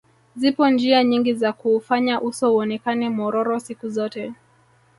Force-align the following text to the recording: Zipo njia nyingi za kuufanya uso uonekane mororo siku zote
Zipo 0.35 0.69
njia 0.69 1.03
nyingi 1.03 1.33
za 1.33 1.53
kuufanya 1.53 2.21
uso 2.21 2.53
uonekane 2.55 3.09
mororo 3.09 3.59
siku 3.59 3.89
zote 3.89 4.33